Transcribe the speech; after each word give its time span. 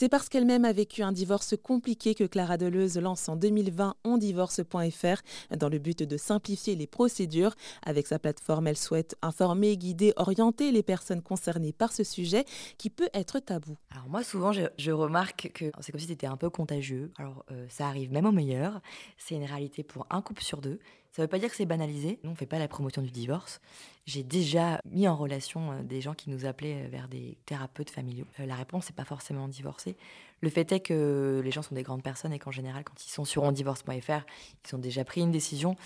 C'est 0.00 0.08
parce 0.08 0.30
qu'elle-même 0.30 0.64
a 0.64 0.72
vécu 0.72 1.02
un 1.02 1.12
divorce 1.12 1.54
compliqué 1.62 2.14
que 2.14 2.24
Clara 2.24 2.56
Deleuze 2.56 2.96
lance 2.96 3.28
en 3.28 3.36
2020 3.36 3.96
ondivorce.fr 4.04 5.54
dans 5.54 5.68
le 5.68 5.78
but 5.78 6.02
de 6.02 6.16
simplifier 6.16 6.74
les 6.74 6.86
procédures. 6.86 7.54
Avec 7.82 8.06
sa 8.06 8.18
plateforme, 8.18 8.66
elle 8.66 8.78
souhaite 8.78 9.14
informer, 9.20 9.76
guider, 9.76 10.14
orienter 10.16 10.72
les 10.72 10.82
personnes 10.82 11.20
concernées 11.20 11.74
par 11.74 11.92
ce 11.92 12.02
sujet 12.02 12.46
qui 12.78 12.88
peut 12.88 13.10
être 13.12 13.40
tabou. 13.40 13.76
Alors 13.90 14.08
moi, 14.08 14.24
souvent, 14.24 14.52
je, 14.52 14.90
remarque 14.90 15.50
que 15.52 15.66
c'est 15.80 15.92
comme 15.92 16.00
si 16.00 16.06
c'était 16.06 16.26
un 16.26 16.38
peu 16.38 16.48
contagieux. 16.48 17.12
Alors 17.18 17.44
euh, 17.50 17.66
ça 17.68 17.86
arrive 17.86 18.10
même 18.10 18.24
au 18.24 18.32
meilleur. 18.32 18.80
C'est 19.18 19.34
une 19.34 19.44
réalité 19.44 19.82
pour 19.82 20.06
un 20.08 20.22
couple 20.22 20.42
sur 20.42 20.62
deux. 20.62 20.78
Ça 21.12 21.22
ne 21.22 21.24
veut 21.24 21.28
pas 21.28 21.38
dire 21.40 21.50
que 21.50 21.56
c'est 21.56 21.66
banalisé. 21.66 22.20
Nous, 22.22 22.30
on 22.30 22.34
ne 22.34 22.38
fait 22.38 22.46
pas 22.46 22.58
la 22.58 22.68
promotion 22.68 23.02
du 23.02 23.10
divorce. 23.10 23.60
J'ai 24.06 24.22
déjà 24.22 24.80
mis 24.84 25.08
en 25.08 25.16
relation 25.16 25.72
euh, 25.72 25.82
des 25.82 26.00
gens 26.00 26.14
qui 26.14 26.30
nous 26.30 26.46
appelaient 26.46 26.84
euh, 26.84 26.88
vers 26.88 27.08
des 27.08 27.36
thérapeutes 27.46 27.90
familiaux. 27.90 28.26
Euh, 28.38 28.46
la 28.46 28.54
réponse 28.54 28.88
n'est 28.88 28.94
pas 28.94 29.04
forcément 29.04 29.48
divorcer. 29.48 29.96
Le 30.40 30.50
fait 30.50 30.70
est 30.70 30.80
que 30.80 31.40
les 31.44 31.50
gens 31.50 31.62
sont 31.62 31.74
des 31.74 31.82
grandes 31.82 32.02
personnes 32.02 32.32
et 32.32 32.38
qu'en 32.38 32.52
général, 32.52 32.84
quand 32.84 33.04
ils 33.04 33.10
sont 33.10 33.24
sur 33.24 33.42
ondivorce.fr, 33.42 34.24
ils 34.68 34.74
ont 34.74 34.78
déjà 34.78 35.04
pris 35.04 35.20
une 35.20 35.32
décision. 35.32 35.76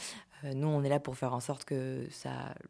Nous, 0.42 0.68
on 0.68 0.84
est 0.84 0.90
là 0.90 1.00
pour 1.00 1.16
faire 1.16 1.32
en 1.32 1.40
sorte 1.40 1.64
que 1.64 2.06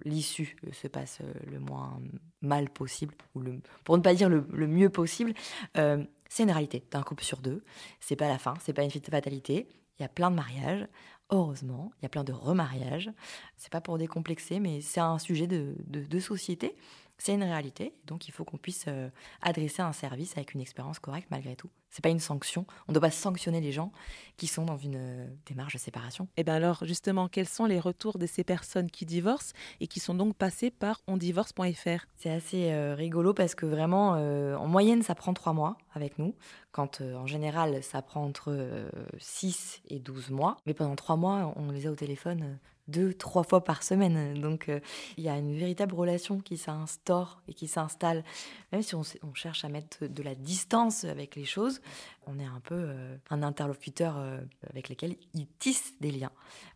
l'issue 0.05 0.57
se 0.73 0.87
passe 0.87 1.19
le 1.51 1.59
moins 1.59 2.01
mal 2.41 2.71
possible, 2.71 3.15
ou 3.35 3.43
pour 3.83 3.97
ne 3.97 4.03
pas 4.03 4.15
dire 4.15 4.29
le, 4.29 4.45
mieux 4.69 4.91
possible. 4.91 5.35
c'est 5.75 6.43
une 6.43 6.53
réalité 6.53 6.85
d'un 6.93 7.03
couple 7.03 7.25
sur 7.25 7.39
deux. 7.39 7.65
C'est 7.99 8.15
pas 8.15 8.29
la 8.29 8.39
fin, 8.39 8.55
c'est 8.61 8.73
pas 8.73 8.85
une 8.85 8.93
fatalité. 8.93 9.67
Il 9.99 10.03
y 10.03 10.07
a 10.07 10.09
plein 10.09 10.31
de 10.31 10.37
mariages. 10.37 10.87
Heureusement, 11.31 11.91
il 11.99 12.03
y 12.03 12.07
a 12.07 12.09
plein 12.09 12.25
de 12.25 12.33
remariages. 12.33 13.11
C'est 13.57 13.73
pas 13.73 13.81
pour 13.81 13.99
décomplexer, 13.99 14.61
mais 14.61 14.81
c'est 14.81 15.01
un 15.01 15.19
sujet 15.19 15.47
de, 15.47 15.75
de 15.89 16.21
société. 16.21 16.77
C'est 17.19 17.35
une 17.35 17.45
réalité, 17.45 17.95
donc 18.07 18.29
il 18.29 18.33
faut 18.33 18.45
qu'on 18.45 18.57
puisse 18.57 18.87
euh, 18.89 19.09
adresser 19.41 19.83
un 19.83 19.93
service 19.93 20.37
avec 20.37 20.55
une 20.55 20.61
expérience 20.61 20.99
correcte 20.99 21.29
malgré 21.31 21.55
tout. 21.55 21.71
C'est 21.91 22.03
pas 22.03 22.09
une 22.09 22.19
sanction. 22.19 22.67
On 22.89 22.93
ne 22.93 22.95
doit 22.95 23.09
pas 23.09 23.13
sanctionner 23.13 23.61
les 23.61 23.71
gens 23.71 23.93
qui 24.37 24.49
sont 24.49 24.65
dans 24.65 24.77
une 24.77 24.97
euh, 24.97 25.27
démarche 25.47 25.75
de 25.75 25.79
séparation. 25.79 26.25
Et 26.37 26.41
eh 26.41 26.45
bien 26.45 26.55
alors 26.55 26.85
justement, 26.85 27.29
quels 27.29 27.47
sont 27.47 27.67
les 27.67 27.79
retours 27.79 28.19
de 28.19 28.27
ces 28.27 28.43
personnes 28.43 28.91
qui 28.91 29.07
divorcent 29.07 29.53
et 29.81 29.87
qui 29.87 30.01
sont 30.01 30.15
donc 30.15 30.35
passées 30.37 30.71
par 30.71 31.03
ondivorce.fr 31.07 32.07
C'est 32.17 32.31
assez 32.31 32.73
euh, 32.73 32.97
rigolo 32.97 33.33
parce 33.33 33.55
que 33.55 33.67
vraiment, 33.67 34.11
en 34.15 34.67
moyenne, 34.67 35.03
ça 35.03 35.15
prend 35.15 35.35
trois 35.35 35.53
mois 35.53 35.79
avec 35.93 36.19
nous, 36.19 36.35
quand 36.73 37.01
en 37.01 37.27
général, 37.27 37.83
ça 37.83 38.03
prend 38.03 38.25
entre 38.25 38.89
6 39.19 39.83
et 39.89 40.01
12 40.01 40.31
mois. 40.31 40.57
Mais 40.67 40.75
pendant 40.75 40.97
trois 40.97 41.17
mois, 41.17 41.53
on 41.57 41.71
les 41.71 41.87
a 41.87 41.91
au 41.93 41.95
téléphone 41.95 42.59
deux, 42.89 43.15
trois 43.15 43.45
fois 43.45 43.65
par 43.65 43.83
semaine. 43.83 44.41
Donc 44.41 44.69
euh, 44.69 44.81
il 45.17 45.25
y 45.25 45.29
a 45.29 45.37
une 45.37 45.57
véritable 45.57 45.95
relation 45.95 46.41
qui 46.41 46.57
s'instaure 46.57 47.43
et 47.49 47.55
qui 47.55 47.69
s'installe. 47.69 48.25
Même 48.73 48.83
si 48.83 48.95
on, 48.95 49.03
cherche 49.35 49.65
à 49.65 49.69
mettre 49.69 50.07
de 50.07 50.23
la 50.23 50.35
distance 50.35 51.05
avec 51.05 51.35
les 51.37 51.45
choses, 51.45 51.81
on 52.27 52.39
est 52.39 52.45
un 52.45 52.61
peu 52.61 52.75
euh, 52.75 53.17
un 53.31 53.43
interlocuteur 53.43 54.17
euh, 54.19 54.41
avec 54.71 54.89
lequel 54.89 55.17
ils 55.35 55.47
tissent 55.59 55.95
des 56.01 56.11
liens. 56.11 56.33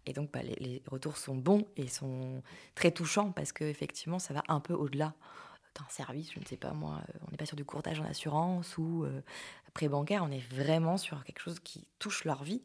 Et 0.07 0.13
donc 0.13 0.33
bah, 0.33 0.41
les, 0.43 0.83
retours 0.87 1.17
sont 1.17 1.37
bons 1.37 1.67
et 1.77 1.89
sont 1.89 2.43
très 2.75 2.91
touchants 2.91 3.33
parce 3.33 3.53
qu'effectivement 3.53 4.19
ça 4.19 4.35
va 4.35 4.43
un 4.49 4.61
peu 4.61 4.75
au-delà 4.75 5.15
d'un 5.79 5.89
service, 5.91 6.33
je 6.33 6.41
ne 6.41 6.45
sais 6.45 6.57
pas 6.57 6.73
moi, 6.73 7.03
on 7.27 7.31
n'est 7.31 7.37
pas 7.37 7.47
sur 7.47 7.57
du 7.57 7.65
courtage 7.65 8.01
en 8.01 8.05
assurance 8.05 8.79
ou 8.79 9.07
prêt 9.75 9.89
bancaire, 9.89 10.25
on 10.25 10.31
est 10.31 10.43
vraiment 10.53 10.97
sur 10.97 11.23
quelque 11.23 11.41
chose 11.41 11.61
qui 11.61 11.87
touche 11.99 12.25
leur 12.25 12.43
vie. 12.43 12.63